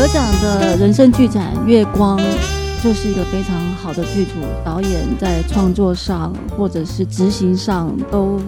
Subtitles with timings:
[0.00, 2.18] 得奖的人生剧展《月光》
[2.82, 4.30] 就是一个非常好的剧组，
[4.64, 8.40] 导演在创作上或者是执行上都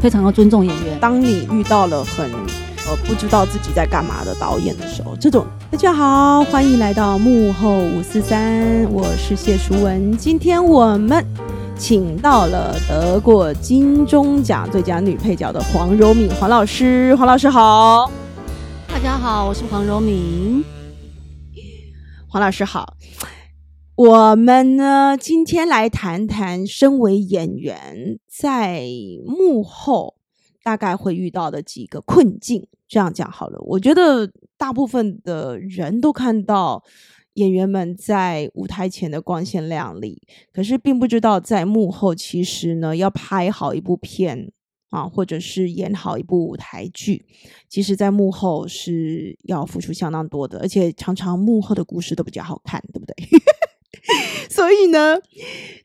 [0.00, 0.98] 非常的尊重演员。
[0.98, 2.24] 当你遇到了很
[2.86, 10.16] 呃不知道自己在干嘛的导演的时候，这种大家好，欢迎来到幕后五四三，我是谢淑文。
[10.16, 11.22] 今天我们
[11.76, 18.10] 请到了得过金钟奖最佳女配角的黄柔敏黄老师，黄老师好。
[18.88, 20.64] 大家好，我是黄柔敏。
[22.34, 22.96] 黄老师好，
[23.94, 28.88] 我们呢今天来谈谈身为演员在
[29.24, 30.16] 幕后
[30.64, 32.66] 大概会遇到的几个困境。
[32.88, 36.82] 这样讲好了，我觉得大部分的人都看到
[37.34, 40.20] 演员们在舞台前的光鲜亮丽，
[40.52, 44.50] 可是并不知道在幕后其实呢要拍好一部片。
[44.90, 47.26] 啊，或者是演好一部舞台剧，
[47.68, 53.14] 其实，在幕后是要付出相当多的，而且常常幕后的故事都比较好看，对不对？
[54.50, 55.16] 所以呢，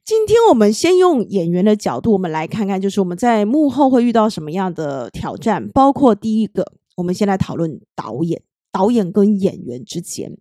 [0.03, 5.67] 今天我们先用演员的角度，我们来看看，就是我们在幕后会遇到什么样的挑战。
[5.69, 10.37] 包括第一个，我们先来讨论导演，导演跟演员之间，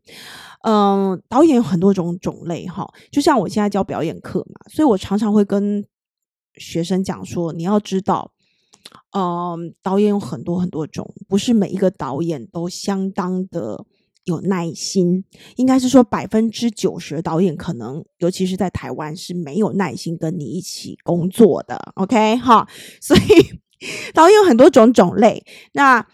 [0.64, 5.86] 嗯，导演有很多种种类哈，就像我现在教表演课嘛，所以我常常会跟
[6.56, 8.32] 学生讲说，你要知道。
[9.12, 13.86] 嗯，导演有很多很多种，不是每一个导演都相当的
[14.24, 15.24] 有耐心。
[15.56, 21.92] 应该是说百分之九十的导演，可能尤其是在台湾是没有耐心跟你一起工作的。
[21.94, 22.68] OK，哈，
[23.00, 23.20] 所以
[24.12, 25.42] 导演有很多种种类。
[25.72, 26.06] 那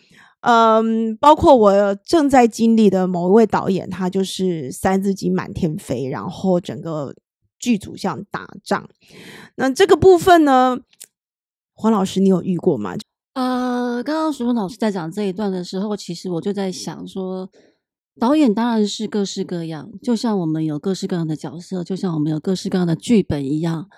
[0.43, 7.13] 嗯，包括我正在经历的某一位导演，他就是三字经满天飞，然后整个
[7.59, 8.89] 剧组像打仗。
[9.57, 10.79] 那这个部分呢？
[11.75, 12.95] 黄老师，你有遇过吗？
[13.35, 17.51] 呃，刚刚淑文老师在讲这一段的时候，其实我就在想说，
[18.21, 23.89] 导演当然是各式各样，就像我们有各式各样的角色，就像我们有各式各样的剧本一样。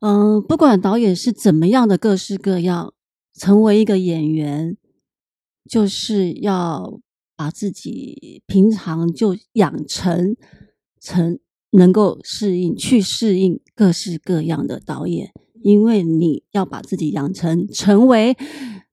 [0.00, 2.94] 嗯，不管导演是怎么样的各式各样，
[3.34, 4.76] 成为一个演员，
[5.68, 7.00] 就是要
[7.36, 10.36] 把自己平常就养成
[11.00, 11.38] 成
[11.72, 15.32] 能够适应，去适应各式各样的导演。
[15.66, 18.36] 因为你要把自己养成成为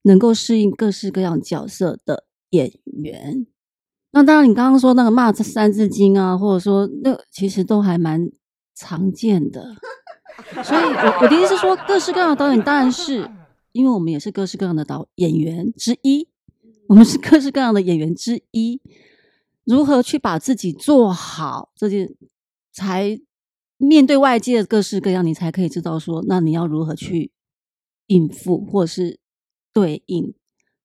[0.02, 3.46] 能够适应各式各样角色的演员。
[4.10, 8.28] 那当然，你刚刚说那个骂三字经啊，或者说那其实都还蛮
[8.74, 9.76] 常见的。
[10.64, 13.30] 所以，我我的意思是说，各式各样的导演当然是
[13.70, 16.26] 因为我们也是各式各样的导演员之一，
[16.88, 18.80] 我们是各式各样的演员之一。
[19.62, 22.16] 如何去把自己做好这件
[22.72, 23.20] 才？
[23.76, 27.32] 面对外界的各式各样，你才可以知道说，那你要如何去
[28.06, 29.18] 应付，或是
[29.72, 30.34] 对应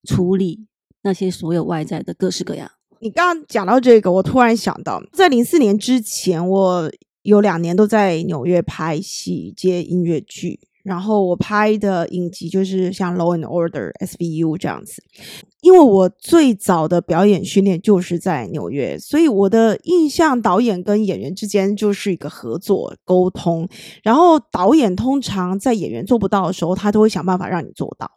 [0.04, 0.68] 处理
[1.04, 2.72] 那些所有外在的各式各样。
[3.00, 6.92] 你刚刚讲到这个，我突然想到，在零四年之前，我
[7.22, 10.60] 有两年都在纽约拍戏接音乐剧。
[10.90, 15.04] 然后我拍的影集就是像《Law and Order》SVU 这样子，
[15.62, 23.70] 因为我最早的表演训练就是在纽约，所以我的印象导演跟演员之间就是一个合作沟通。
[24.02, 28.10] 然后导演通常在演员做不到的时候，他都会想办法让你做到，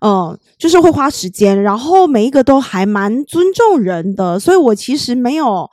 [0.00, 1.62] 嗯，就是会花时间。
[1.62, 5.70] 然后每一个都还蛮尊重人的，所以我其实没有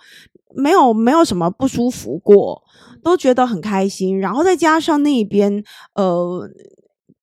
[0.56, 2.62] 没有没有什么不舒服过。
[3.04, 5.64] 都觉得很开心，然后再加上那边，
[5.96, 6.50] 呃，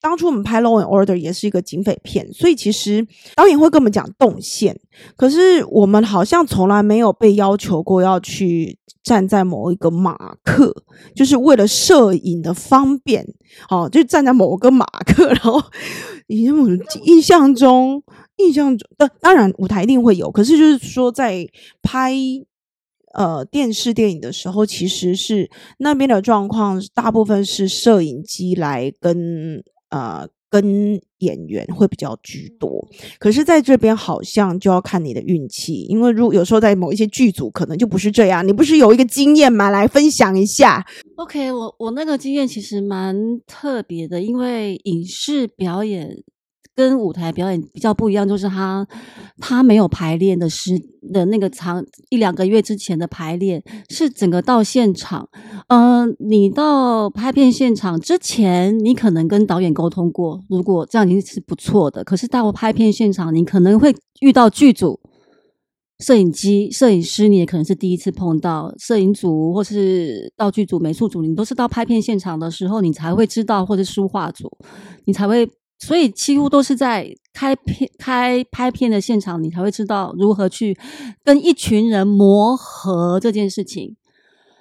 [0.00, 4.78] 当初我们拍《Law and Order》也是一个警匪片，所以其实导演会跟我们讲动线，
[5.16, 10.74] 可是我们好像从来没有被要求过要去站在某一个马克，
[11.14, 13.26] 就是为了摄影的方便，
[13.68, 15.62] 哦，就站在某个马克，然后
[16.26, 18.02] 因为我印象中，
[18.36, 21.48] 印象中，当当然舞台一定会有，可是就是说在
[21.82, 22.14] 拍。
[23.16, 32.86] 呃，电视电影的时候，其实是那边的状况，大部分是摄影机来跟呃跟演员会比较居多。
[33.18, 38.46] 可是在这边好像就要看你的运气，因为如有时候在某一些剧组可能就不是这样。
[38.46, 39.70] 你不是有一个经验吗？
[39.70, 40.86] 来分享一下。
[41.16, 43.16] OK，我我那个经验其实蛮
[43.46, 46.22] 特别的，因为影视表演。
[46.76, 48.86] 跟舞台表演比较不一样，就是他
[49.40, 50.78] 他没有排练的时
[51.10, 55.26] 的那个长一两个月之前的排练，是整个到现场。
[55.68, 62.04] 嗯，你到拍片现场之前，你可能跟导演沟通过，如果这样已经是不错的。
[62.04, 65.00] 可是到拍片现场，你可能会遇到剧组、
[66.00, 74.50] 摄影机、摄影师，你也可能是第一次碰到摄影组或是道具组、美术组，你都是到拍片现场的时候，你才会知道，或者书画组，
[75.06, 75.48] 你才会。
[75.78, 80.76] 所以几乎都是在开片开拍片的现场，你才会知道如何去
[81.22, 83.94] 跟一群人磨合这件事情。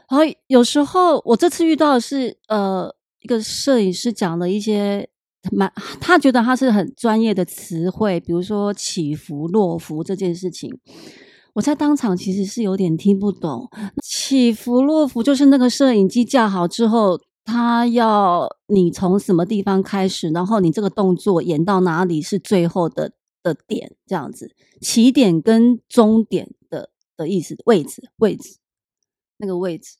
[0.09, 5.07] 然后有时候我这次遇到的是呃一个摄影师讲了一些
[5.51, 5.71] 蛮，
[6.01, 10.69] 他觉得他是很专业的词汇，比如说起伏落伏这件事情，
[11.53, 13.69] 我在当场其实是有点听不懂。
[14.03, 17.19] 起伏落伏就是那个摄影机架好之后。
[17.45, 28.57] 他要你从什么地方开始，然后你这个动作演到哪里是最后的的点，这样子，起点跟终点的的意思，位置，位置，
[29.37, 29.97] 那个位置。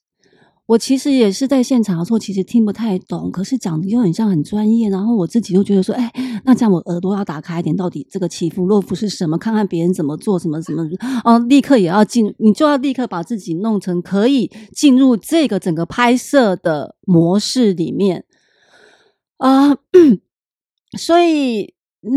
[0.66, 6.12] 我其实也是在现场的时候，其实听不太懂，可是讲的又很像很专业，然后我自己又觉得说，哎，
[6.44, 9.38] 那这样我耳朵要打开一点，到底这个起伏落伏是什么？
[9.38, 10.82] 看看别人怎么做，什么什么，
[11.24, 18.24] 哦，立刻也要进，你就要立刻把自己弄成可以进入这个整个拍摄的模式里面
[19.36, 19.76] 啊。
[20.98, 21.74] 所以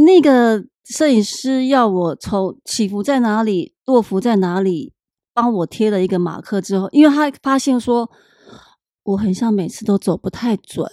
[0.07, 4.93] 那个摄影师要我从起伏在哪里，落伏在哪里，
[5.35, 8.09] 帮我贴了一个马克之后，因为他发现说。
[9.09, 10.87] 我很像每次都走不太准，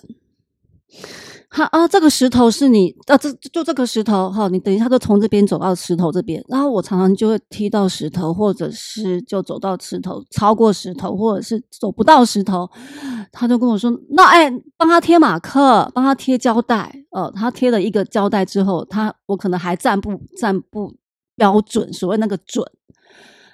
[1.50, 12.68] 哈啊，这个石头是你啊，这就这个石头哈，你等一下就从这边走到石头这边，然后我常常就会踢到石头，或者是就走到石头，超过石头，或者是走不到石头，
[13.30, 20.94] 他就跟我说，那哎，帮他贴马克，帮他贴胶带，呃，他贴了一个胶带之后，他我可能还站不站不
[21.36, 22.64] 标准，所谓那个准，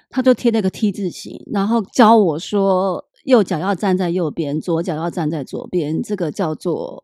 [0.09, 3.05] 他就贴了个 T 字形，然后教我说。
[3.23, 7.01] 右脚要站在右边，左脚要站在左边，这个叫做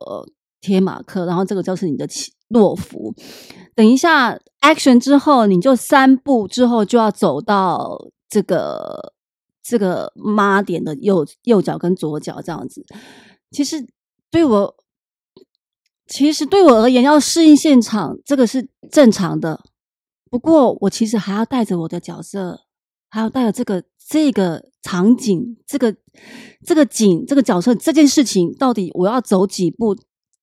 [0.61, 1.25] 贴马克。
[1.25, 3.13] 然后这个就是你的起落伏。
[3.75, 9.13] 等一下，action 之后，你就三步之后就要走到这个
[9.63, 12.85] 这个妈点的右右脚跟左脚这样子。
[13.51, 13.87] 其实
[14.29, 14.75] 对我，
[16.07, 19.61] 其实对我而言，要适应现场，这个是正常的。
[20.29, 22.61] 不过我其实还要带着我的角色，
[23.09, 23.83] 还有带着这个。
[24.11, 25.95] 这个场景，这个
[26.65, 29.95] 这个景，这个角色，这件事情，到底我要走几步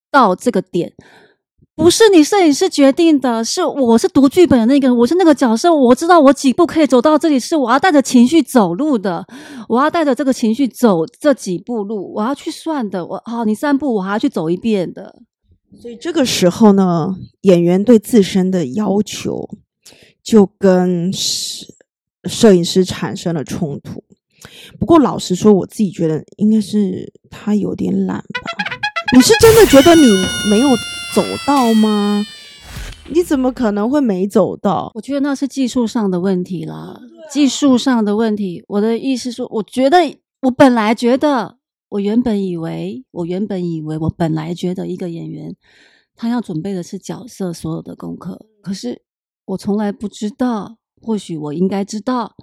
[0.09, 0.93] 到这个点？
[1.75, 9.27] 不是你摄影师决定的，是我是读剧本的那个人，我是那个角色，我知道我几步可以走到这里，是我要带着情绪走路的，
[9.69, 13.05] 我要带着这个情绪走这几步路，我要去算的。
[13.05, 15.23] 我好，你三步，我还要去走一遍的。
[15.83, 19.49] 所以这个时候呢，演员对自身的要求
[20.23, 21.75] 就跟是。
[22.29, 24.03] 摄影师产生了冲突，
[24.79, 28.41] 不过老实说，我自己觉得应该是他有点懒吧。
[29.15, 30.03] 你是真的觉得你
[30.51, 30.69] 没有
[31.15, 32.27] 走到吗？
[33.09, 34.91] 你怎么可能会没走到？
[34.95, 37.01] 我觉得那是技术上的问题啦，
[37.31, 38.65] 技术上的问题。
[38.67, 39.99] 我的意思说，我觉得
[40.43, 41.59] 我本来觉得，
[41.89, 45.55] 我原本以为，我原本以为，我本来觉得一个演员
[46.17, 49.03] 他要准备的是角色所有的功课，可是
[49.45, 50.79] 我从来不知道。
[51.01, 52.35] 或许我应该知道，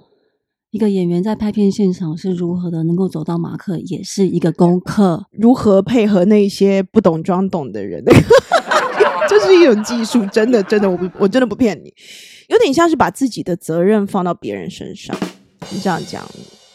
[0.72, 5.26] 一个演员在拍片现场是如何的能够走到马克，也是一个功课。
[5.32, 8.04] 如何配合那些不懂装懂的人，
[9.30, 10.26] 这是一种技术。
[10.28, 11.94] 真的，真的，我不，我真的不骗你。
[12.50, 15.16] 有点像是把自己的责任放到别人身上。
[15.72, 16.24] 你这样讲，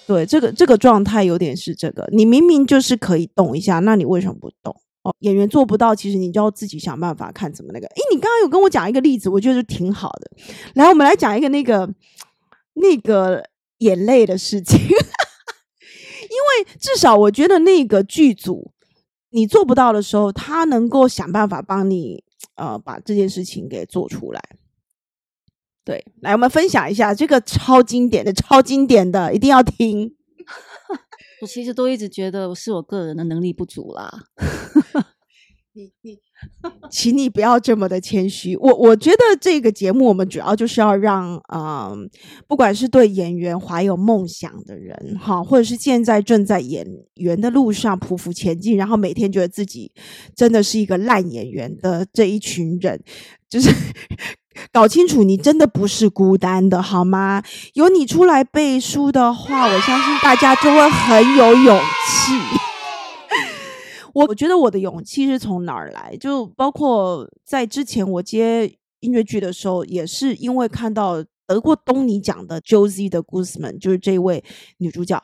[0.06, 2.08] 对这个这个状态有点是这个。
[2.12, 4.74] 你明明就是可以动一下，那你为什么不动？
[5.02, 7.86] 哦演员做不到，其实你就要自己想办法看怎么那个。
[7.86, 10.30] 诶，你刚刚有跟我讲一个例子，我觉得挺好的。
[10.74, 11.88] 来，我们来讲一个那个
[12.74, 13.44] 那个
[13.78, 18.72] 眼泪的事情， 因为至少我觉得那个剧组
[19.30, 22.24] 你做不到的时候，他能够想办法帮你
[22.56, 24.42] 呃把这件事情给做出来。
[25.84, 30.14] 对，来，我们分享一下这个超经典的、超经典的，一定要听。
[31.40, 34.24] 我其实都一直觉得是我个人的能力不足啦。
[35.78, 36.18] 你你，
[36.90, 38.56] 请你不要这么的谦虚。
[38.56, 41.92] 我我觉得这个节目我们主要就是要让啊，
[42.48, 49.92] 不管是对演员怀有梦想的人哈，或者是现在正在演员的路上匍匐前进，然后每天觉得自己
[50.34, 53.00] 真的是一个烂演员的这一群人，
[53.48, 53.70] 就是。
[54.72, 57.40] 搞清楚，你真的不是孤单的，好吗？
[57.74, 62.32] 有你出来背书的话，我相信大家就会很有勇气。
[64.18, 66.16] 我我觉得我的勇气是从哪儿来？
[66.18, 74.42] 就包括在之前我接音乐剧的时候，也是因为看到得过东尼奖的 Josie 的 Guzman，就是这位
[74.78, 75.22] 女主角。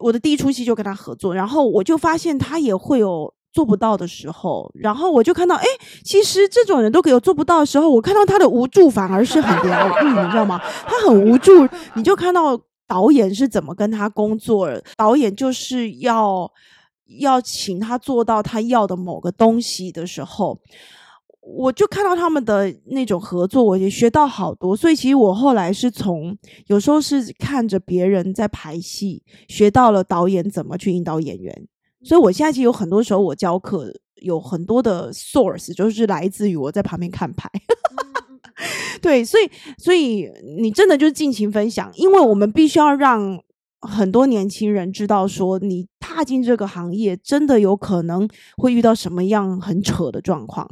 [0.00, 3.32] 我的第一出戏就跟她合作，然后我就发现她也会有。
[3.54, 5.66] 做不到的时候，然后我就看到，哎，
[6.02, 10.58] 其实这种人都有做不到的时候，我看到他的无助反而是很疗愈，你知道吗？
[10.86, 11.50] 他很无助，
[11.94, 16.50] 你就看到导演是怎么跟他工作，导演就是要
[17.18, 20.58] 要请他做到他要的某个东西的时候，
[21.40, 24.76] 我就看到他们的那种合作，我也学到好多。
[24.76, 31.66] 所以其实我后来是从有时候是看着别人在排戏，学到了导演怎么去引导演员。
[32.04, 37.50] 所以我现在其实有很多时候我教课有很多的 source，就是来自于我在旁边看牌。
[39.02, 43.42] 对，所以所以你真的就是尽情分享，因为我们必须要让
[43.82, 50.68] 很多年轻人知道，说你踏进这个行业，真的有可能会遇到什么样很扯的状况。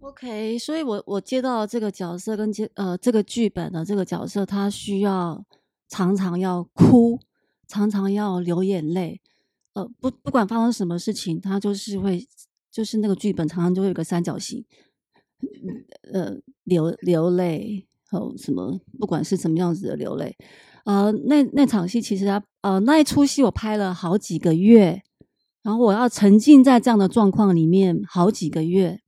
[0.00, 5.44] OK，所以我我接到这个角色跟接呃这个剧本的这个角色，他需要
[5.88, 7.18] 常常要哭，
[7.66, 9.20] 常常要流眼泪，
[9.72, 12.24] 呃不不管发生什么事情，他就是会
[12.70, 14.64] 就是那个剧本常常就会有个三角形，
[16.12, 20.36] 呃流流泪和什么，不管是什么样子的流泪，
[20.84, 25.02] 呃那那场戏其实他呃那一出戏我拍了好几个月，
[25.62, 28.98] 然后我要沉浸在这样的状况里面好几个月。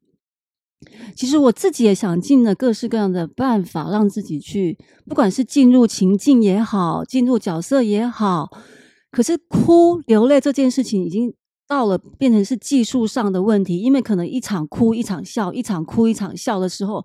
[1.16, 4.76] 其实我自己也想尽了各式各样的办法，让自己去，
[5.06, 8.50] 不管是进入情境也好，进入角色也好，
[9.10, 11.32] 可是哭流泪这件事情已经
[11.66, 17.02] 到了变成是技术上的问题，因为可能一场哭一场笑，一场哭一场笑的时候，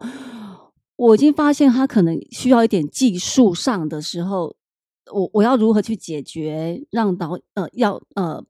[0.98, 4.54] 我已经发现他可能需要一点技术上的时候，
[5.14, 8.44] 我我要如何去解决，让导呃要呃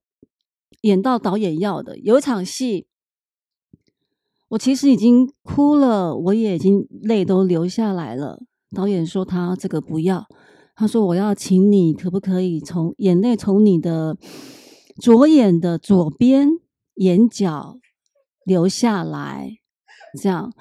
[0.82, 2.88] 演到导演要的，有一场戏。
[4.50, 8.40] 我其实已经哭了，我也已经泪都流下来了。
[8.76, 10.28] 导演说他这个不要，
[10.76, 14.18] 他说我要请你，可不可以从眼泪从你的
[15.00, 16.50] 左眼的左边
[16.96, 17.78] 眼角
[18.44, 19.60] 流下来？
[20.20, 20.52] 这样，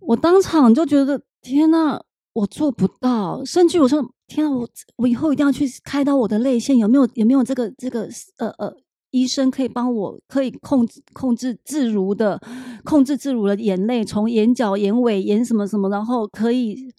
[0.00, 2.02] 我当场就觉得天呐，
[2.36, 3.44] 我做不到。
[3.44, 8.76] 甚至我说天啊，我我以后一定要去开刀我的泪腺，有没有有没有这个这个呃呃？
[9.12, 12.38] 医生可以帮我，可以控制控制自如的
[12.84, 16.92] 控制自如的眼泪，从眼角、眼尾、眼什么什么，然后可以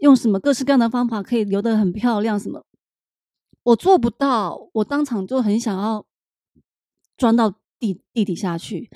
[0.00, 2.38] 用什么各式各样的方法，可以流得很漂亮。
[2.38, 2.62] 什么
[3.62, 6.04] 我做不到，我当场就很想要
[7.16, 8.90] 钻到地地底下去。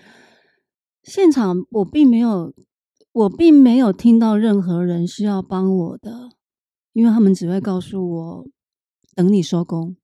[1.02, 2.52] 现场我并没有，
[3.16, 6.32] 我并没有听到任何人是要帮我的，
[6.92, 8.46] 因为他们只会告诉我
[9.14, 9.96] 等你收工。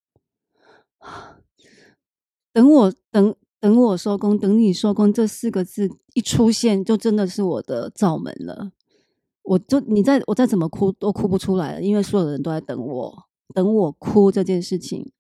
[2.55, 8.73] 等我等等我收工，等你收工这四个字一出现，就真的是我的罩门了。
[9.43, 15.13] 我就你再我再怎么哭都哭不出来了，因为所有的人都在等我，等我哭这件事情。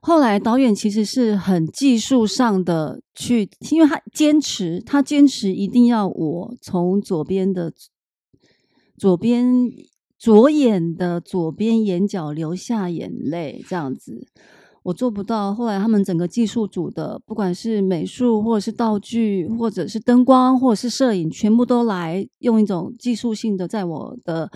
[0.00, 7.72] 后来导演其实是很技术上的去，因为他坚持，他坚持一定要我从左边的
[8.96, 9.70] 左边
[10.18, 14.26] 左眼的左边眼角流下眼泪，这样子。
[14.82, 15.54] 我做不到。
[15.54, 24.50] 后来他们整个技术组的，不管是美术，或者是道具，或者是灯光，或者是摄影，全部都来用一种技术性的，在我的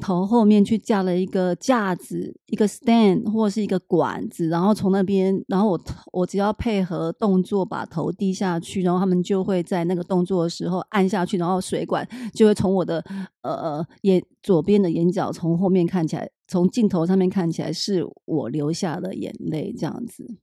[0.00, 5.80] 头后面去架了一个架子，一个 stand 或是一个管子，然后从那边，然后我
[6.12, 13.04] 我只要配合动作把头低下去，然后他们就会在那个动作的时候按下去，然后水管就会从我的
[13.42, 16.30] 呃眼左边的眼角从后面看起来。
[16.46, 20.36] 从镜头上面看起来是我流下的眼泪这样子，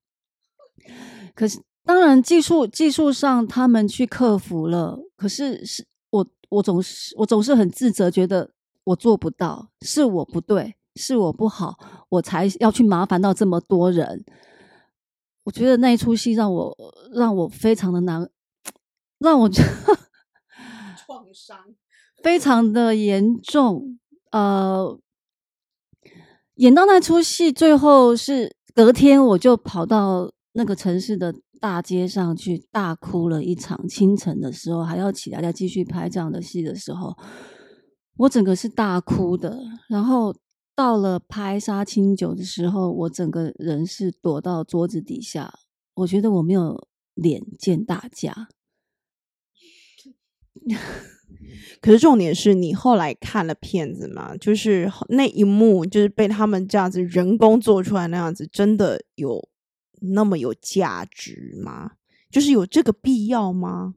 [1.35, 8.49] 可是当然技术技术上他们去克服了，可是是我我总是我总是很自责，觉得
[8.91, 11.77] 我做不到，是我不对，是我不好，
[12.09, 14.23] 我才要去麻烦到这么多人。
[15.43, 16.77] 我觉得那一出戏让我
[17.13, 18.29] 让我非常的难，
[19.19, 19.49] 让我
[21.05, 21.57] 创伤
[22.23, 23.97] 非常的严重，
[24.31, 24.99] 呃。
[26.55, 33.87] 演到那出戏，最后是隔天我就跑到那个城市的大街上去大哭了一场。
[33.87, 37.17] 清晨的时候还要起来再继续拍这样的戏的时候，
[38.21, 39.59] 我整个是大哭的。
[39.89, 40.35] 然后
[40.75, 45.53] 到了拍杀青酒的时候，我整个人是躲到桌子底下。
[45.95, 48.49] 我觉得我没有脸见大家。
[51.81, 54.37] 可是重点是你后来看了片子嘛？
[54.37, 59.49] 就是那一幕，就是被他们这样子人工做出来那样子，真的有
[60.13, 61.93] 那么有价值吗？
[62.29, 63.95] 就是有这个必要吗？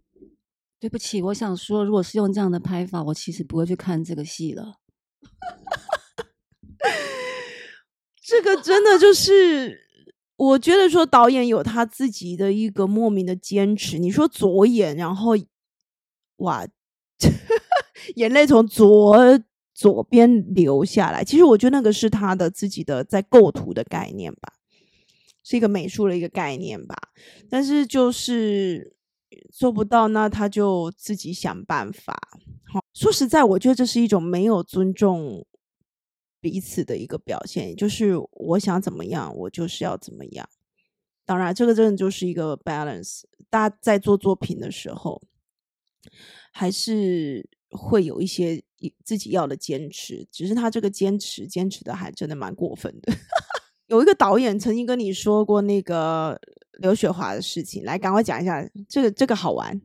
[0.84, 4.74] 对不起，我想说，如果是用这样的拍法，我其实不会去看这个戏了。
[8.22, 9.80] 这个真的就是，
[10.36, 13.98] 我觉得说导演有他自己的一个莫名的坚持。
[13.98, 15.32] 你说左眼，然后
[16.36, 16.66] 哇。
[18.16, 19.40] 眼泪从左
[19.72, 24.52] 左边流下来，其实我觉得那个是他的自己的在构图的概念吧，
[25.42, 26.94] 是一个美术的一个概念吧。
[27.48, 28.93] 但是就是
[29.52, 32.16] 做不到，那他就自己想办法。
[32.72, 35.46] 好，说实在，我觉得这是一种没有尊重
[36.40, 40.48] 彼此的一个表现，就是我想怎么样，我就是要怎么样。
[41.24, 43.22] 当然，这个真的就是一个 balance。
[43.48, 45.22] 大家在做作品的时候，
[46.52, 48.62] 还是会有一些
[49.04, 53.12] 自己要的坚持，只是他这个坚持坚持的还真的蛮过分的。
[53.86, 56.40] 有一个导演曾经跟你说过那个
[56.78, 59.80] 刘雪华的事情，来赶快讲一下，这个这个好玩。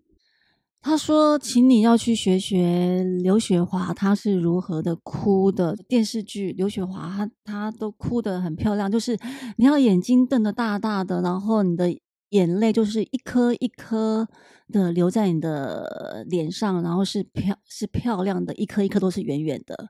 [0.81, 5.75] 他说：“请你要去学学刘雪华，她是如何的哭的。
[5.89, 9.17] 电视剧刘雪华，她她都哭得很漂亮，就是
[9.57, 11.93] 你要眼睛瞪得大大的，然后你的
[12.29, 14.25] 眼泪就是一颗一颗
[14.71, 19.89] 的流在你的脸上，然后是漂是漂亮的，一颗一颗都是圆圆的，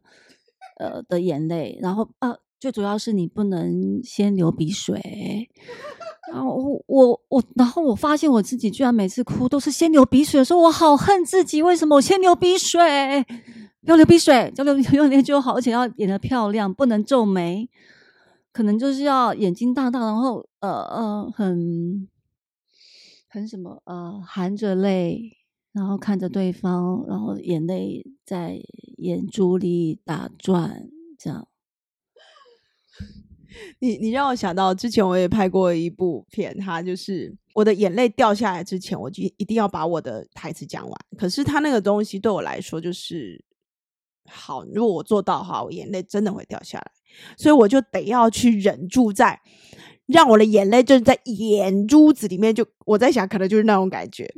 [0.79, 1.77] 呃的眼泪。
[1.83, 5.49] 然后啊，最主要是你不能先流鼻水。”
[6.31, 13.25] 然后我我我，然后我发现我自己居然每次哭都是先流鼻水的时候，我好恨自己，为什么我先流鼻水？
[13.83, 17.67] 要流鼻水，就流流眼泪就好，而且要演的漂亮，不能皱眉，
[18.51, 22.07] 可能就是要眼睛大大，然后呃呃，很
[23.27, 25.37] 很什么呃，含着泪，
[25.71, 28.61] 然后看着对方，然后眼泪在
[28.97, 31.47] 眼珠里打转，这样。
[33.79, 40.99] 你你让我想到之前我也拍过一部片，它就是我的眼泪掉下来之前，我就一定要把我的台词讲完。
[41.17, 43.43] 可是他那个东西对我来说就是
[44.29, 46.91] 好，如果我做到哈，我眼泪真的会掉下来，
[47.37, 49.39] 所以我就得要去忍住，在
[50.05, 54.31] 让我的眼泪就是在眼珠子里面，就我在想，可能就是那种感觉。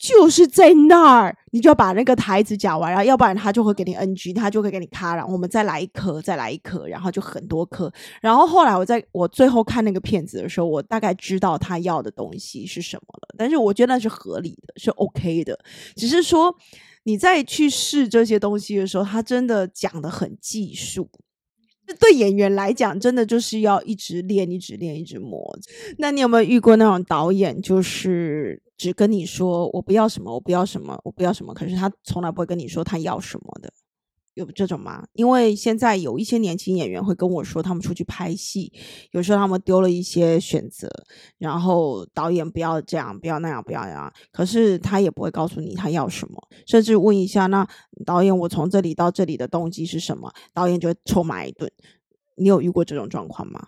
[0.00, 7.92] 就是在那儿，你就要把那个台词讲完，然后要不然他就会给你 NG，他就会给你卡，然后我们再来一颗，再来一颗，然后就很多颗。
[8.22, 13.34] 然后后来我在我最后看那个片子的时候，我大概知道他要的东西是什么了。
[13.36, 15.58] 但是我觉得那是合理的，是 OK 的。
[15.94, 16.56] 只是说
[17.02, 21.10] 你再去试这些东西的时候，他真的讲的很技术。
[21.98, 25.58] 对演员来讲，真的就是要一直练，一直练，一直磨。
[25.98, 33.70] 那你有没有遇过那种导演，就是只跟你说我不要什么，我不要什么，我不要什么，可是他从来不会跟你说他要什么的？
[34.32, 35.06] 有这种吗？
[35.12, 38.72] 因为现在有一些年轻演员会跟我说，他们出去拍戏，
[39.10, 40.88] 有时候他们丢了一些选择，
[41.36, 47.68] 然后导演不要这样，不要那样，不要那样，可是他也不会告诉你他要什么，甚至问一下，那
[48.06, 50.32] 导演我从这里到这里的动机是什么？
[50.54, 51.70] 导演就臭骂一顿。
[52.38, 53.60] 你有遇过这种状况吗？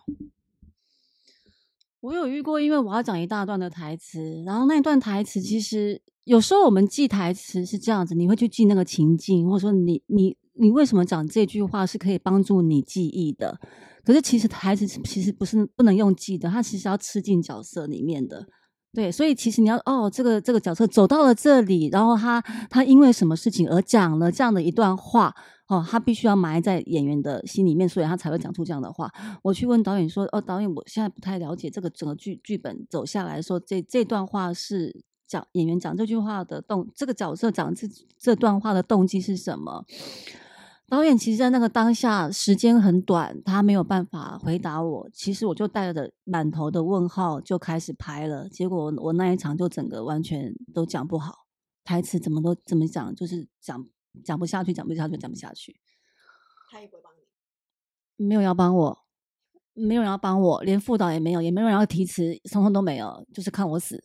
[2.02, 10.36] 我有遇过，因为我要讲一大段的台词，然后那一段台词其实有时候我们记台词是这样子，你会去记那个情境，或者说你你。
[10.54, 13.58] 你为什么讲这句话是可以帮助你记忆的？
[14.04, 18.46] 可是其实台词其实不是不能用记的，它其实要吃进角色里面的。
[18.92, 22.38] 对，所以其实你要哦，这个这个角色走到了这里，然后他
[22.68, 25.34] 他因为什么事情而讲了这样的一段话
[25.72, 29.10] 哦，他必须要埋在演员的心里面，所以他才会讲出这样的话。
[29.42, 39.82] 我去问导演说：“哦，导演，我现在不太了解这个整个剧剧本走下来说，这这段话是。”讲演员讲这句话的动，这个角色讲这这段话的动机是什么？
[40.90, 45.08] 导演其实，在那个当下时间很短，他没有办法回答我。
[45.10, 51.46] 其实我就带着满头的问号就开始拍了，结果我那一场就整个完全都讲不好，
[51.82, 53.86] 台词怎么都怎么讲，就是讲
[54.24, 55.76] 讲不下去，讲不下去，讲不下去。
[56.70, 57.12] 他也不会帮
[58.16, 58.98] 你，没有要帮我，
[59.74, 64.02] 没有人要帮我，连副导也没有，也没有人要提词，通通都没有，就是看我死。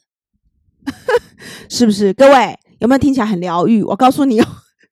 [1.69, 2.13] 是不是？
[2.13, 3.83] 各位有没有听起来很疗愈？
[3.83, 4.45] 我告诉你哦，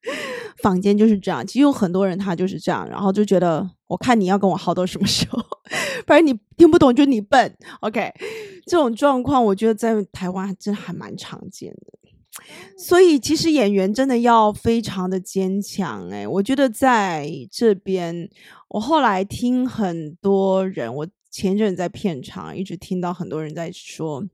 [0.62, 1.46] 坊间就是这样。
[1.46, 5.42] 其实有很多人他就是这样，然后就觉得我看你要跟我耗到什么时候，
[6.06, 7.56] 反正你听不懂就你笨。
[7.80, 8.12] OK，
[8.66, 11.98] 这种状况我觉得在台湾真还蛮常见的。
[12.78, 16.08] 所以其实演员真的要非常的坚强。
[16.10, 18.28] 哎，我觉得在这边，
[18.68, 24.24] 我后来听很多人，我前阵在片场一直听到很多人在说。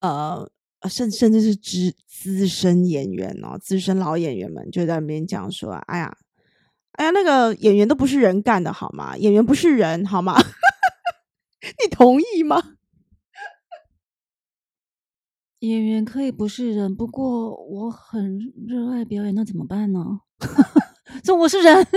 [0.00, 0.50] 呃，
[0.88, 6.16] 甚甚至是资资深演员哦，资深老演员们就在那边讲说：“哎呀，
[6.92, 9.16] 哎呀，那个演员都不是人干的，好吗？
[9.16, 10.40] 演员不是人，好吗？
[11.62, 12.76] 你同意吗？
[15.60, 20.20] 演员可以不是人，不过我很热爱表演，那怎么办呢？
[21.22, 21.86] 这我是人。”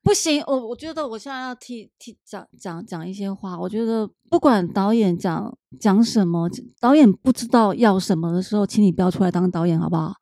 [0.00, 3.58] 不行，我我觉得我现在要替替讲讲讲一些话。
[3.58, 6.48] 我觉得不管导演讲讲什么，
[6.80, 10.14] 导演不知道要什么的时候，请你不要出来当导演，好不好？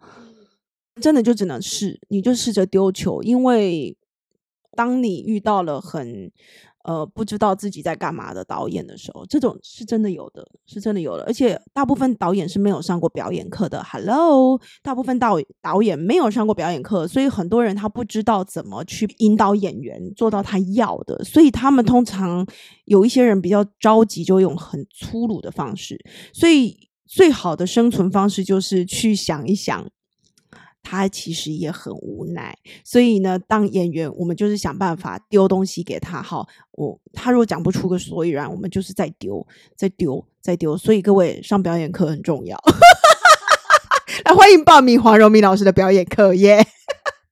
[1.00, 3.96] 真的就只能试，你就试着丢球，因为
[4.72, 6.32] 当你遇到了很
[6.86, 11.24] 呃，不知道自己在干嘛的导演的时候，这种是真的有的，是真的有的。
[11.24, 13.82] 而且大部分导演是没有上过表演课的。
[13.82, 22.46] Hello，大部分导导演没有上过表演课，所以很多人他不知道怎么去引导演员做到他要的，所以他们通常
[22.84, 25.98] 有一些人比较着急，就用很粗鲁的方式。
[26.32, 29.84] 所以最好的生存方式就是去想一想。
[30.88, 36.22] 他其实也很无奈，所以呢，当演员，我们就是想办法丢东西给他。
[36.22, 39.44] 好，我他如果讲不出个所以然，我们就是再丢，
[39.74, 40.76] 再丢，再丢。
[40.76, 42.56] 所以各位上表演课很重要。
[44.24, 46.64] 来，欢迎报名黄荣明老师的表演课耶！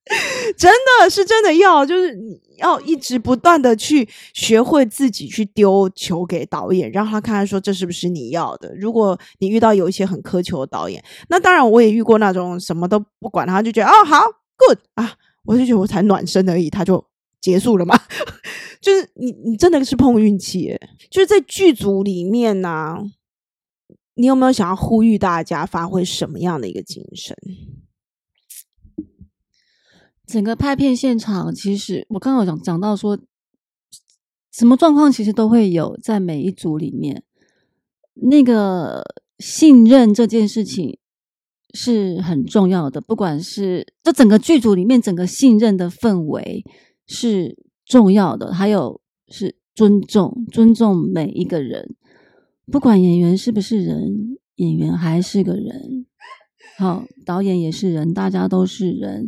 [0.58, 8.74] 真的是真的要，就是你要一直不断的去学会自己去丢球给导演，让他看看说这是不是你要的。
[8.76, 14.20] 如果你遇到有一些很苛求的导演，那当然我也遇过那种什么都不管他，就觉得哦好
[14.58, 15.14] good 啊，
[15.44, 17.02] 我就觉得我才暖身而已，他就
[17.40, 17.98] 结束了嘛。
[18.82, 20.78] 就是你你真的是碰运气，
[21.10, 22.98] 就是在剧组里面呢，
[24.16, 27.34] 你有没有想要呼吁大家发挥什么样的一个精神？
[30.34, 33.16] 整个拍片现场，其实我刚刚讲讲到说，
[34.50, 37.22] 什么状况其实都会有在每一组里面。
[38.14, 39.04] 那个
[39.38, 40.98] 信任这件事情
[41.72, 46.64] 是很重要的，不管是这整个剧组里面整个信任的氛围
[47.06, 51.94] 是重要的，还有是尊重，尊重每一个人，
[52.72, 56.06] 不管演员是不是人，演员还是个人，
[56.78, 59.26] 好，导演也是人，大家都是人。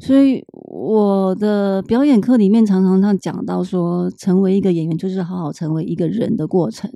[0.00, 6.88] 所以我的表演课里面常常常讲到说，成为一个演员就是好好成为一个人的过程。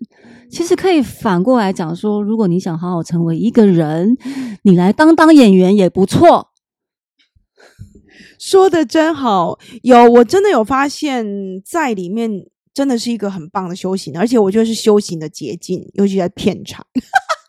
[0.51, 4.17] 其实可以反过来讲说，如果你想好好成为一个人，
[4.63, 6.49] 你来当当演员也不错。
[8.39, 11.25] 说的真好，有我真的有发现，
[11.65, 12.31] 在里面
[12.75, 16.87] 真的是一个很棒的修行，而且我觉得是修行的捷径，尤其在片场。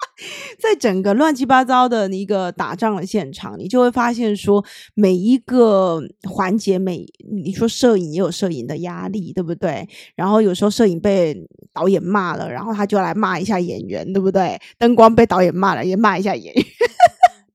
[0.60, 9.88] 在整个乱七八糟的一个打仗的现场，你就会发现说，每一个环节，每你说摄影也有摄影的压力，对不对？
[10.16, 11.36] 然后有时候摄影被
[11.74, 14.60] 导演骂了，然后他就来骂一下演员，对不对？
[14.78, 16.54] 灯光被导演骂了，也骂一下演员。
[16.56, 16.64] 你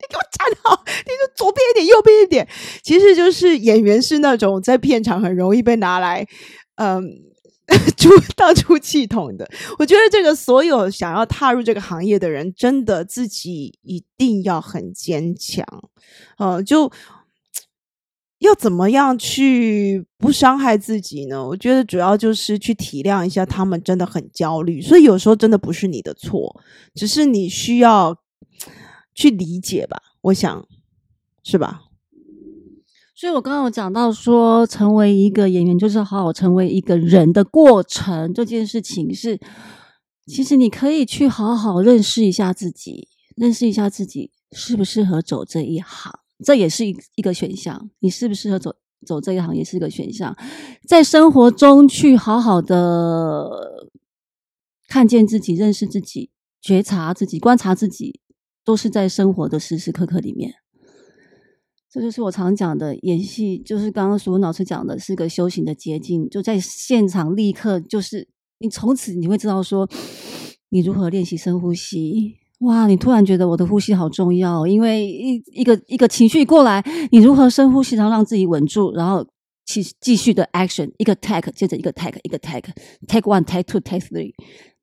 [0.09, 2.49] 给我站好，你就左边一点，右边一点。
[2.83, 6.27] 其实就是演员是那种在片场很容易被拿来，
[6.77, 7.28] 嗯。
[7.98, 9.46] 出到出气筒的，
[9.78, 15.66] 我觉得这个所有想要踏入这个行业的人，真的自己一定要很坚强，
[16.38, 16.90] 呃，就
[18.38, 21.46] 要怎么样去不伤害自己呢？
[21.46, 26.62] 我觉得主要就是去体谅一下他们真的很焦虑，所以有时候真的不是你的错，
[26.94, 28.16] 只是你需要
[29.14, 30.66] 去理解吧，我想
[31.42, 31.83] 是吧？
[33.18, 38.33] 所以，我刚刚有讲到说，成为一个演员就是好好成为一个人的过程。
[38.33, 39.40] 这件事情是，
[40.28, 46.12] 其实你可以去好好认识一下自己，认识一下自己适不适合走这一行，
[46.44, 47.90] 这也是一一个选项。
[47.98, 48.72] 你适不适合走
[49.04, 50.37] 走这一行，也是一个选项。
[50.87, 53.50] 在生活中去好好的
[54.87, 58.20] 看见自己、认识自己、觉察自己、观察自己，
[58.64, 60.54] 都是在生活的时时刻刻里面。
[61.90, 69.88] 这就是我常讲的演戏，就是刚刚苏文老师讲的是个修行的捷径，就在现场立刻就是你从此你会知道说
[70.68, 72.35] 你如何练习深呼吸。
[72.61, 79.24] 哇，你突然觉得我的呼吸好重要，因为一一个一个情绪过来，你如何深呼吸，然后让自己稳住，然后
[79.64, 84.33] 继继续的 action，一个 take 接着一个 take，一个 take，take one，take two，take three，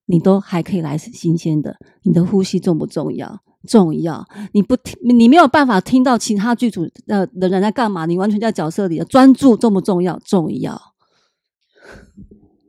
[0.06, 1.76] 你都还可以来新鲜的。
[2.04, 3.41] 你的呼吸重不重要？
[3.65, 10.17] 重要，你不听，你没有办法听到其他剧组的的人在干嘛，你完全在角色里的专注重不重要？
[10.23, 10.80] 重要。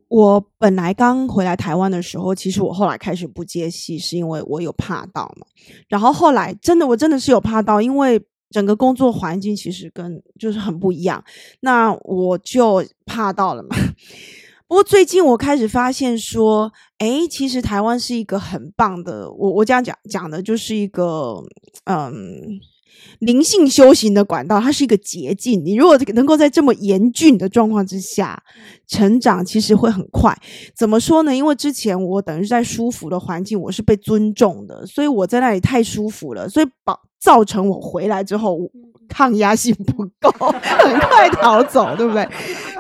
[0.09, 5.47] 我本来刚回来台湾的时候，其实我后来开始不接戏，是因为我有怕到嘛。
[5.89, 11.23] 然后后来真的，我真的是有怕到，因为整个工作环境其实跟就是很不一样，
[11.61, 13.77] 那我就怕到了嘛。
[14.69, 21.41] 不过最近我开始发现说，哎，其实台湾是一个很棒的，我我这样讲讲的就是一个，
[21.85, 22.59] 嗯，
[23.21, 25.65] 灵性修行的管道，它是一个捷径。
[25.65, 28.43] 你如果能够在这么严峻的状况之下
[28.87, 30.37] 成长，其实会很快。
[30.75, 31.35] 怎么说呢？
[31.35, 38.71] 因为之前我等于是在舒服的环境，我是被尊重的，所以我在那里太舒服了，所以保造成我回来之后。
[39.09, 42.29] 抗压性不够， 很快逃走，对不对？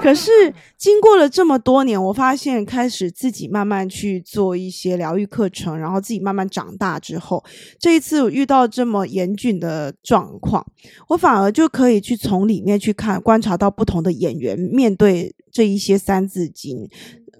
[0.01, 0.29] 可是
[0.77, 7.45] 经过了这么多年，我发现开始自己慢慢去做一些疗愈课程，然后自己慢慢长大之后，
[7.79, 10.64] 这一次遇到这么严峻的状况，
[11.09, 16.88] 我反而就可以去从里面去看，观察到不同的演员面对这一些三字经。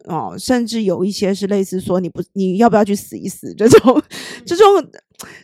[0.07, 4.03] 哦，甚至有一些是类似说你不你要不要去死一死这种
[4.47, 4.65] 这种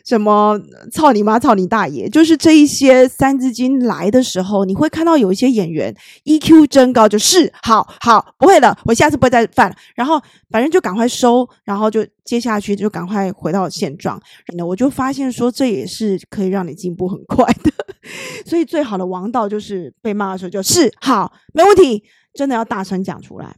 [0.05, 0.57] 什么
[0.91, 5.93] 操你妈操你大爷，就是这一些三字经来的时候，你会看到有一些演员
[6.25, 14.21] EQ 真高，就是好好不会了，我下次不会再犯了，然后反正就赶快收，然后就接下去就赶快回到现状。
[14.55, 17.71] 那我就发现说这也是可以让你进步很快的，
[18.45, 23.55] 所以最好的王道就是被骂的时候就是好没问题，真的要大声讲出来。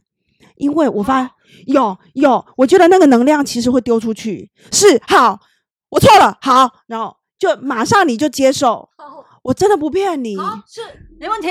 [0.56, 1.30] 因为我发
[1.66, 4.50] 有有，我觉得那个能量其实会丢出去。
[4.72, 5.40] 是好，
[5.90, 8.88] 我错了，好，然后就马上你就接受。
[9.42, 10.36] 我真的不骗你。
[10.36, 10.80] 好，是
[11.20, 11.48] 没问题。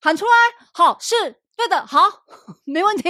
[0.00, 0.30] 喊出来，
[0.72, 1.14] 好，是
[1.56, 1.98] 对的，好，
[2.64, 3.08] 没问题。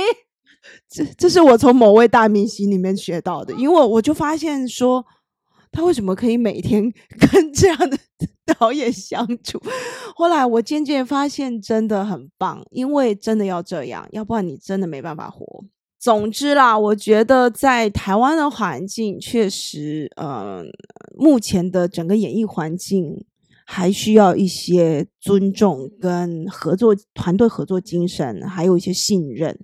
[0.89, 5.05] 这这是我从某位大明星里面学到的，因为我就发现说，
[5.71, 6.93] 他为什么可以每天
[7.33, 7.99] 跟这样的。
[8.59, 9.61] 导演相处，
[10.15, 15.65] 后来我渐渐发现真的很棒，因为真的要这样，要不然你真的没办法活。
[15.99, 20.63] 总之啦，我觉得在台湾的环境确实，呃，
[21.17, 23.25] 目前的整个演艺环境
[23.67, 29.59] 还需要一些尊重跟合作、团队合作精神，还有一些信任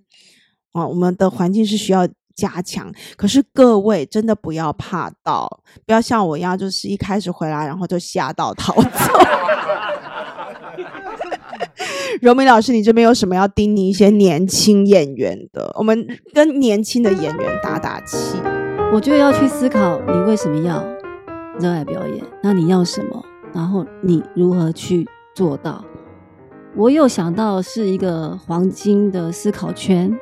[0.73, 0.87] 啊。
[0.89, 2.09] 我们的环境是需要。
[2.35, 8.89] 加强，可是各位真的不要怕到，不要像我一样，就是一开始回来然后就吓到逃走。
[12.21, 15.73] 柔美老师，你这边有什么要叮咛一些年轻演员的？
[15.77, 18.39] 我们跟年轻的演员打打气。
[18.93, 20.85] 我觉得要去思考，你为什么要
[21.59, 22.25] 热爱表演？
[22.43, 23.25] 那你要什么？
[23.53, 25.85] 然后你如何去做到？
[26.77, 30.17] 我有想到是一个黄金的思考圈，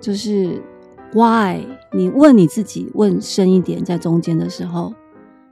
[0.00, 0.62] 就是。
[1.14, 1.66] Why？
[1.92, 4.94] 你问你自己，问深一点，在中间的时候，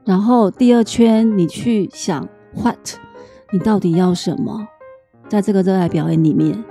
[0.05, 2.79] 然后第二圈你去想 What？
[3.53, 4.67] 你到底要什么？
[5.29, 6.65] 在这个热爱表演里面，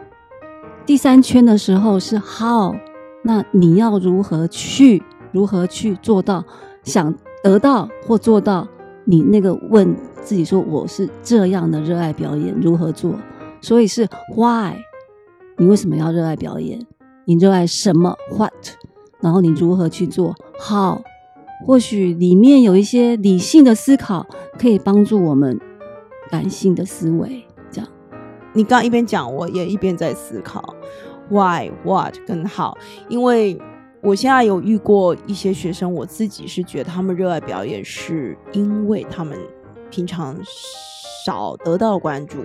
[0.86, 2.76] 第三圈的时候是 How？
[3.24, 6.44] 那你要如何去，如何去做到
[6.84, 8.68] 想得到或做到？
[9.06, 13.16] 你那个问自己说，我是这样的热爱表演，如何做？
[13.62, 14.78] 所以是 Why？
[15.58, 16.80] 你为什么要热爱表演？
[17.30, 18.52] 你热爱什么？What？
[19.22, 20.36] 然后你如何去做？
[20.58, 21.00] 好，
[21.64, 24.26] 或许里面有一些理性的思考，
[24.58, 25.62] 可以帮助我们
[26.32, 27.46] 感性的思维。
[27.70, 27.88] 这样，
[28.54, 30.74] 你刚一边讲，我也一边在思考
[31.30, 32.76] ，Why What 更好？
[33.10, 33.62] 因为
[34.02, 39.38] 我现在有遇过一些学生，我自己是觉得他们热爱表演，是因为他们
[39.92, 40.36] 平常
[41.24, 42.38] 少得到关注。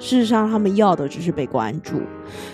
[0.00, 2.00] 事实上，他们要的只是被关注。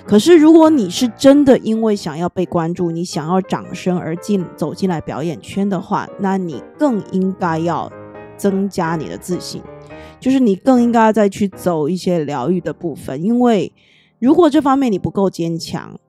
[0.05, 7.91] 可是，如果你是真的因为想要被关注，你想要掌声而进走进来表演圈的话，那你更应该要
[8.37, 9.63] 增加你的自信，
[10.19, 13.23] 就是你更应该再去走一些疗愈的部分。
[13.23, 13.73] 因为
[14.19, 16.01] 如果这方面你不够坚强，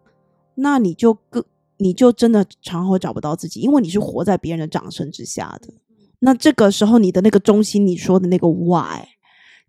[0.55, 1.43] 那你就更
[1.77, 5.71] 你就真的常常会找不到自己，因为你是活在别人的掌声之下的。
[6.19, 9.05] 那这个时候，你的那个中心，你说的那个 why。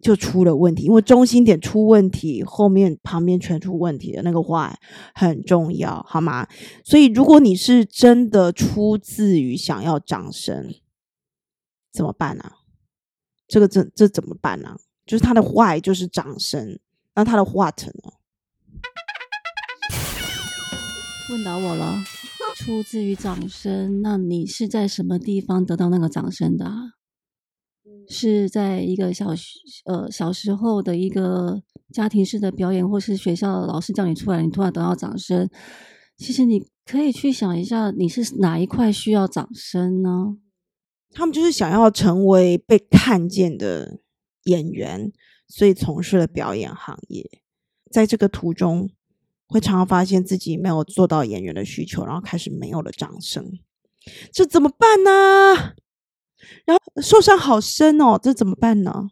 [0.01, 4.79] 就出了问题，因为中心点出问题，后面旁边全出问题的那个话
[5.15, 6.47] 很重要，好吗？
[6.85, 10.73] 所以如果你是真的出自于想要掌声，
[11.93, 12.53] 怎么办呢？
[13.49, 14.77] 这个这这怎么办呢？
[15.05, 16.79] 就是他的坏就是掌声，
[17.15, 18.13] 那他的 what 呢？
[21.31, 22.05] 问到我了，
[22.57, 26.71] 出自于掌声，那你是在什么地方得到那个掌声的？
[28.09, 29.29] 是在一个小
[29.85, 35.49] 呃小时候的一个家庭式的表演，或是学校老师叫你出来，你突然得到掌声。
[36.17, 40.39] 其实你可以去想一下，你是哪一块需要掌声呢？
[41.13, 44.01] 他们就是想要成为被看见的
[44.45, 45.13] 演员，
[45.47, 47.43] 所以从事了表演行业。
[47.91, 48.91] 在这个途中，
[49.47, 53.59] 会常常发现自己没有做到演员的需求，然后开始没有了掌声，
[54.33, 55.75] 这怎么办呢？
[56.65, 59.09] 然后受伤好深哦，这怎么办呢？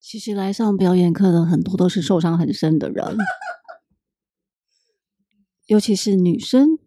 [0.00, 3.16] 其实来上表演课的很多都是受伤很深的人，
[5.66, 6.78] 尤其是女生，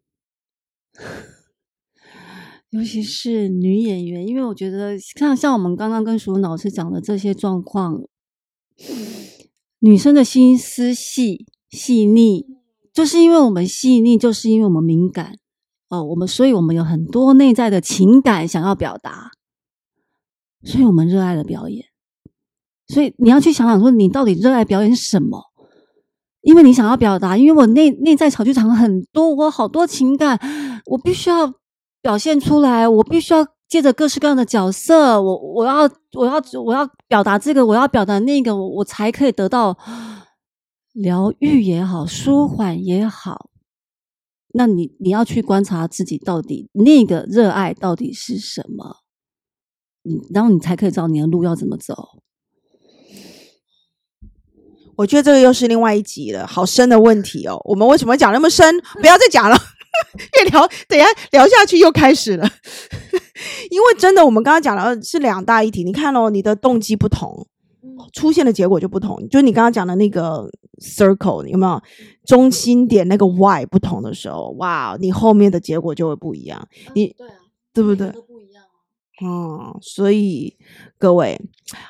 [2.69, 4.28] 尤其是女演员。
[4.28, 8.04] 因为我觉得像像我们刚刚跟淑老师讲的这些状况，
[9.80, 12.46] 女生的心思细细腻，
[12.91, 15.39] 就是因为我们细腻，就是因为我们敏感。
[15.93, 19.29] 哦，我们所以，我们有很多内在的情感想要表达，
[20.63, 21.86] 所以我们热爱了表演。
[22.88, 25.51] 所以你要去想想，说你到底热爱表演什么？
[26.41, 30.39] 因为你想要表达，因为我内内在小剧场很多，我好多情感，
[30.88, 31.53] 我必须要
[32.01, 39.77] 表现出来，我必须要借着各式各样的角色，我我要我要我要表达这个，我要表达那个，我才可以得到
[40.91, 43.49] 疗愈也好，舒缓也好，
[44.53, 48.97] 那你你要去观察自己到底那个热爱到底是什么，
[50.03, 51.95] 你然后你才可以知道你的路要怎么走。
[54.95, 57.59] 我觉得这个又是另外一集了，好深的问题哦。
[57.65, 58.79] 我们为什么讲那么深？
[59.01, 59.57] 不要再讲了，
[60.37, 62.47] 越聊等下聊下去又开始了。
[63.71, 65.83] 因为真的，我们刚刚讲了是两大议题。
[65.83, 67.47] 你看哦，你的动机不同，
[68.13, 69.17] 出现的结果就不同。
[69.29, 71.82] 就你刚刚讲的那个 circle，有没有
[72.25, 76.67] 中心点那个 y 不同的时候，哇，你后面的结果就会不一样。
[76.95, 77.34] 你对啊，
[77.73, 78.10] 对不对？
[78.12, 78.63] 都不一样。
[79.21, 80.58] 哦，所以
[80.97, 81.39] 各位，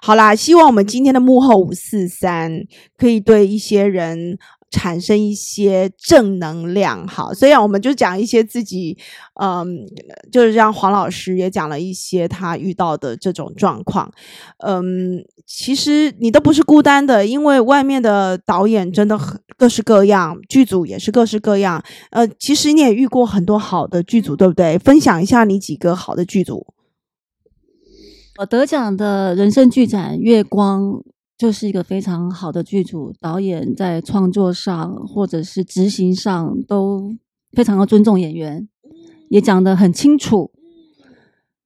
[0.01, 2.51] 好啦，希望我们今天的幕后五四三
[2.97, 4.37] 可以对一些人
[4.73, 7.07] 产生一些正能量。
[7.07, 8.97] 好，所以我们就讲一些自己，
[9.39, 9.85] 嗯，
[10.31, 14.11] 就是让黄老师也讲了一些他遇到的这种状况。
[14.65, 21.83] 嗯，其实你都不是孤单的，因为外面的导演真的很各式各样，剧组也是各式各样。
[22.09, 24.79] 呃，其实你也遇过很多好的剧组，对不对？
[24.79, 26.65] 分享一下你几个好的剧组。
[28.39, 30.81] 我得奖的人生剧展《月光》
[31.37, 37.11] 就是一个非常好的剧组，导演在创作上或者是执行上都
[37.51, 38.67] 非常的尊重演员，
[39.29, 40.51] 也讲得很清楚。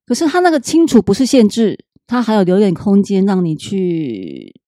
[0.05, 1.77] 可是他那个清楚不是限制，
[2.07, 4.59] 他还有留点空间让你去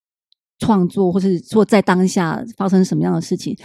[0.59, 3.57] 创作，或是说在当下发生什么样的事情。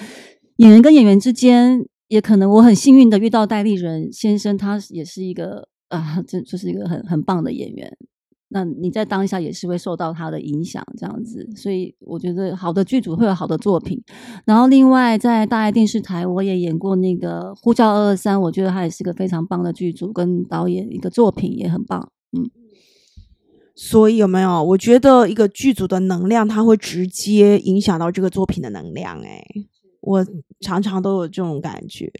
[0.58, 7.96] 演员跟演员之间，也可能我很幸运的遇到戴立人先生，他也是一个啊，这就是一个很很棒的演员。
[8.48, 14.00] 那你在当下也是会受到他的影响，这样子，所以我觉得好的剧组会有好的作品。
[14.44, 22.12] 然后另外在大爱电视台，我也演过那个《呼叫二二三》，我觉得他也是个非常棒的剧组跟导演，一个作品也很棒。
[22.36, 22.50] 嗯，
[23.74, 24.62] 所以有没有？
[24.62, 29.20] 我觉得一个剧组的能量，它会直接影响到这个作品的能量。
[29.22, 29.42] 哎，
[30.00, 30.24] 我
[30.60, 32.12] 常常都有这种感觉。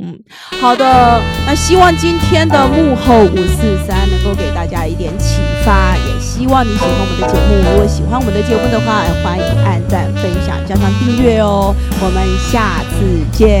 [0.00, 0.16] 嗯，
[0.60, 7.56] 好的，那希望今天的幕后五四三能够给大家一点启发，也希望你喜欢我们的节目。
[7.72, 11.74] 如果喜欢我们的节目的话，欢迎按赞、分享、加上订阅哦。
[12.00, 13.60] 我们下次见，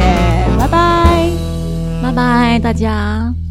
[0.56, 1.28] 拜拜，
[2.02, 3.47] 拜拜，大家。